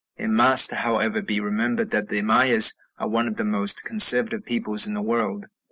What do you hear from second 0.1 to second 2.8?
It must, however, be remembered that the Mayas